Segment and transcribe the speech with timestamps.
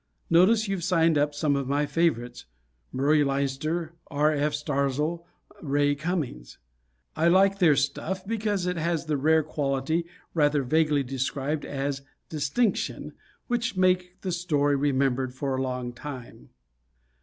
[0.31, 2.45] Notice you've signed up some of my favorites,
[2.91, 4.31] Murray Leinster, R.
[4.33, 4.51] F.
[4.55, 5.23] Starzl,
[5.61, 6.57] Ray Cummings.
[7.15, 13.13] I like their stuff because it has the rare quality rather vaguely described as "distinction,"
[13.45, 16.49] which make the story remembered for a long time.